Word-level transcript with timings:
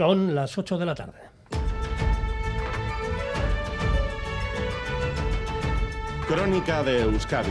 Son 0.00 0.34
las 0.34 0.56
8 0.56 0.78
de 0.78 0.86
la 0.86 0.94
tarde. 0.94 1.18
Crónica 6.26 6.82
de 6.82 7.02
Euskadi. 7.02 7.50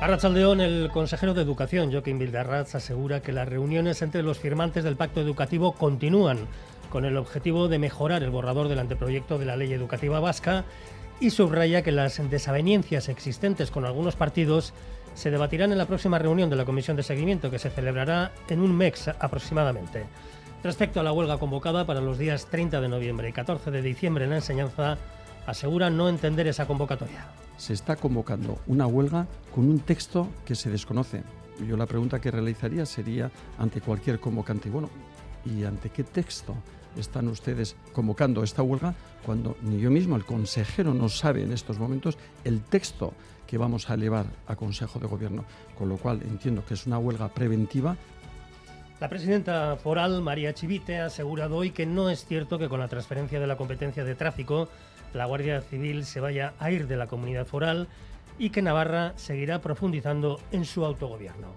Arrachaldeón, 0.00 0.62
el 0.62 0.88
consejero 0.90 1.34
de 1.34 1.42
Educación, 1.42 1.92
Joaquín 1.92 2.18
Vildarraz, 2.18 2.74
asegura 2.74 3.20
que 3.20 3.32
las 3.32 3.46
reuniones 3.46 4.00
entre 4.00 4.22
los 4.22 4.38
firmantes 4.38 4.84
del 4.84 4.96
pacto 4.96 5.20
educativo 5.20 5.72
continúan 5.72 6.38
con 6.88 7.04
el 7.04 7.18
objetivo 7.18 7.68
de 7.68 7.78
mejorar 7.78 8.22
el 8.22 8.30
borrador 8.30 8.68
del 8.68 8.78
anteproyecto 8.78 9.38
de 9.38 9.44
la 9.44 9.56
ley 9.56 9.70
educativa 9.74 10.18
vasca 10.18 10.64
y 11.20 11.28
subraya 11.28 11.82
que 11.82 11.92
las 11.92 12.18
desavenencias 12.30 13.10
existentes 13.10 13.70
con 13.70 13.84
algunos 13.84 14.16
partidos 14.16 14.72
se 15.14 15.30
debatirán 15.30 15.72
en 15.72 15.78
la 15.78 15.86
próxima 15.86 16.18
reunión 16.18 16.50
de 16.50 16.56
la 16.56 16.64
Comisión 16.64 16.96
de 16.96 17.02
Seguimiento 17.02 17.50
que 17.50 17.58
se 17.58 17.70
celebrará 17.70 18.32
en 18.48 18.60
un 18.60 18.76
mes 18.76 19.08
aproximadamente. 19.08 20.04
Respecto 20.62 21.00
a 21.00 21.02
la 21.02 21.12
huelga 21.12 21.38
convocada 21.38 21.86
para 21.86 22.00
los 22.00 22.18
días 22.18 22.46
30 22.46 22.80
de 22.80 22.88
noviembre 22.88 23.28
y 23.28 23.32
14 23.32 23.70
de 23.70 23.82
diciembre 23.82 24.24
en 24.24 24.30
la 24.30 24.36
enseñanza, 24.36 24.98
asegura 25.46 25.90
no 25.90 26.08
entender 26.08 26.46
esa 26.46 26.66
convocatoria. 26.66 27.26
Se 27.56 27.72
está 27.72 27.96
convocando 27.96 28.58
una 28.66 28.86
huelga 28.86 29.26
con 29.54 29.68
un 29.68 29.80
texto 29.80 30.28
que 30.44 30.54
se 30.54 30.70
desconoce. 30.70 31.22
Yo 31.68 31.76
la 31.76 31.86
pregunta 31.86 32.20
que 32.20 32.30
realizaría 32.30 32.84
sería 32.86 33.30
ante 33.58 33.80
cualquier 33.80 34.18
convocante, 34.18 34.70
bueno, 34.70 34.90
¿y 35.44 35.64
ante 35.64 35.90
qué 35.90 36.04
texto 36.04 36.54
están 36.98 37.28
ustedes 37.28 37.76
convocando 37.92 38.42
esta 38.42 38.62
huelga 38.62 38.94
cuando 39.24 39.56
ni 39.62 39.80
yo 39.80 39.90
mismo, 39.90 40.16
el 40.16 40.24
consejero, 40.24 40.94
no 40.94 41.08
sabe 41.08 41.42
en 41.42 41.52
estos 41.52 41.78
momentos 41.78 42.18
el 42.44 42.60
texto 42.60 43.12
que 43.46 43.58
vamos 43.58 43.90
a 43.90 43.94
elevar 43.94 44.26
a 44.46 44.56
Consejo 44.56 44.98
de 44.98 45.06
Gobierno? 45.06 45.44
Con 45.76 45.88
lo 45.88 45.96
cual 45.96 46.22
entiendo 46.22 46.64
que 46.64 46.74
es 46.74 46.86
una 46.86 46.98
huelga 46.98 47.28
preventiva 47.28 47.96
la 49.00 49.08
presidenta 49.08 49.76
foral, 49.76 50.22
María 50.22 50.54
Chivite, 50.54 51.00
ha 51.00 51.06
asegurado 51.06 51.56
hoy 51.56 51.72
que 51.72 51.84
no 51.84 52.08
es 52.08 52.24
cierto 52.24 52.58
que 52.58 52.68
con 52.68 52.78
la 52.78 52.88
transferencia 52.88 53.40
de 53.40 53.46
la 53.46 53.56
competencia 53.56 54.04
de 54.04 54.14
tráfico 54.14 54.68
la 55.12 55.26
Guardia 55.26 55.60
Civil 55.60 56.04
se 56.04 56.20
vaya 56.20 56.54
a 56.58 56.70
ir 56.70 56.86
de 56.86 56.96
la 56.96 57.06
comunidad 57.06 57.44
foral 57.44 57.88
y 58.38 58.50
que 58.50 58.62
Navarra 58.62 59.12
seguirá 59.16 59.60
profundizando 59.60 60.40
en 60.52 60.64
su 60.64 60.84
autogobierno. 60.84 61.48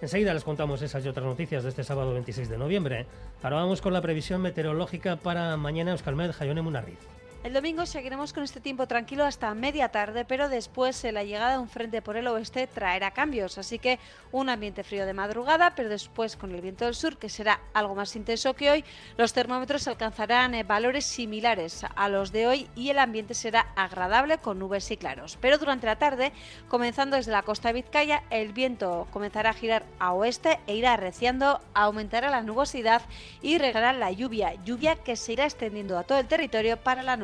Enseguida 0.00 0.32
les 0.32 0.44
contamos 0.44 0.80
esas 0.80 1.04
y 1.04 1.08
otras 1.08 1.26
noticias 1.26 1.64
de 1.64 1.70
este 1.70 1.82
sábado 1.82 2.12
26 2.12 2.48
de 2.48 2.58
noviembre. 2.58 3.06
Ahora 3.42 3.56
vamos 3.56 3.80
con 3.80 3.92
la 3.92 4.00
previsión 4.00 4.40
meteorológica 4.40 5.16
para 5.16 5.56
mañana 5.56 5.90
Euskalmed, 5.90 6.32
Jayone 6.32 6.62
Munarriz. 6.62 7.17
El 7.44 7.52
domingo 7.52 7.86
seguiremos 7.86 8.32
con 8.32 8.42
este 8.42 8.60
tiempo 8.60 8.88
tranquilo 8.88 9.24
hasta 9.24 9.54
media 9.54 9.90
tarde, 9.90 10.24
pero 10.24 10.48
después 10.48 11.04
la 11.04 11.22
llegada 11.22 11.52
de 11.52 11.58
un 11.58 11.68
frente 11.68 12.02
por 12.02 12.16
el 12.16 12.26
oeste 12.26 12.66
traerá 12.66 13.12
cambios, 13.12 13.58
así 13.58 13.78
que 13.78 14.00
un 14.32 14.48
ambiente 14.48 14.82
frío 14.82 15.06
de 15.06 15.14
madrugada, 15.14 15.76
pero 15.76 15.88
después 15.88 16.36
con 16.36 16.52
el 16.52 16.60
viento 16.60 16.84
del 16.84 16.96
sur, 16.96 17.16
que 17.16 17.28
será 17.28 17.60
algo 17.74 17.94
más 17.94 18.16
intenso 18.16 18.54
que 18.54 18.72
hoy, 18.72 18.84
los 19.16 19.32
termómetros 19.32 19.86
alcanzarán 19.86 20.52
eh, 20.56 20.64
valores 20.64 21.06
similares 21.06 21.86
a 21.94 22.08
los 22.08 22.32
de 22.32 22.48
hoy 22.48 22.68
y 22.74 22.90
el 22.90 22.98
ambiente 22.98 23.34
será 23.34 23.68
agradable 23.76 24.38
con 24.38 24.58
nubes 24.58 24.90
y 24.90 24.96
claros. 24.96 25.38
Pero 25.40 25.58
durante 25.58 25.86
la 25.86 25.96
tarde, 25.96 26.32
comenzando 26.66 27.16
desde 27.16 27.30
la 27.30 27.44
costa 27.44 27.70
Vizcaya, 27.70 28.24
el 28.30 28.52
viento 28.52 29.06
comenzará 29.12 29.50
a 29.50 29.54
girar 29.54 29.84
a 30.00 30.12
oeste 30.12 30.58
e 30.66 30.74
irá 30.74 30.94
arreciando, 30.94 31.60
aumentará 31.72 32.30
la 32.30 32.42
nubosidad 32.42 33.02
y 33.42 33.58
regalará 33.58 33.96
la 33.96 34.10
lluvia, 34.10 34.54
lluvia 34.64 34.96
que 34.96 35.14
se 35.14 35.34
irá 35.34 35.44
extendiendo 35.44 35.96
a 35.96 36.02
todo 36.02 36.18
el 36.18 36.26
territorio 36.26 36.76
para 36.78 37.04
la 37.04 37.16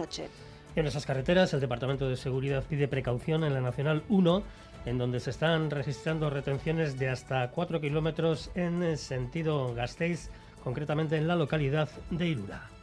En 0.76 0.86
esas 0.86 1.06
carreteras, 1.06 1.54
el 1.54 1.60
Departamento 1.60 2.08
de 2.08 2.16
Seguridad 2.16 2.64
pide 2.68 2.88
precaución 2.88 3.44
en 3.44 3.54
la 3.54 3.60
Nacional 3.60 4.02
1, 4.08 4.42
en 4.86 4.98
donde 4.98 5.20
se 5.20 5.30
están 5.30 5.70
registrando 5.70 6.30
retenciones 6.30 6.98
de 6.98 7.08
hasta 7.08 7.50
4 7.50 7.80
kilómetros 7.80 8.50
en 8.54 8.96
sentido 8.98 9.72
Gasteiz, 9.74 10.30
concretamente 10.62 11.16
en 11.16 11.28
la 11.28 11.36
localidad 11.36 11.88
de 12.10 12.26
Irura. 12.26 12.73